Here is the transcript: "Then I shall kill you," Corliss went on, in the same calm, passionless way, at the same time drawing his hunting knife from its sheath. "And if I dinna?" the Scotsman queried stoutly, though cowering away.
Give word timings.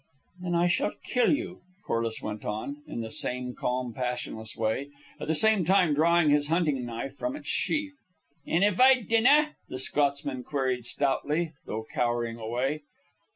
"Then 0.41 0.55
I 0.55 0.67
shall 0.67 0.93
kill 1.03 1.31
you," 1.31 1.61
Corliss 1.85 2.23
went 2.23 2.43
on, 2.43 2.81
in 2.87 3.01
the 3.01 3.11
same 3.11 3.53
calm, 3.53 3.93
passionless 3.93 4.57
way, 4.57 4.89
at 5.19 5.27
the 5.27 5.35
same 5.35 5.63
time 5.63 5.93
drawing 5.93 6.31
his 6.31 6.47
hunting 6.47 6.83
knife 6.87 7.15
from 7.17 7.35
its 7.35 7.49
sheath. 7.49 7.99
"And 8.47 8.63
if 8.63 8.79
I 8.81 9.01
dinna?" 9.01 9.57
the 9.69 9.77
Scotsman 9.77 10.41
queried 10.43 10.87
stoutly, 10.87 11.53
though 11.67 11.85
cowering 11.93 12.37
away. 12.39 12.81